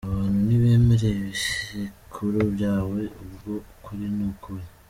Abantu 0.07 0.37
ntibemera 0.45 1.05
ibi 1.11 1.21
bisekuru 1.31 2.37
byawe, 2.53 3.01
ubwo 3.23 3.51
ukuri 3.71 4.05
ni 4.15 4.23
ukuhe?. 4.29 4.65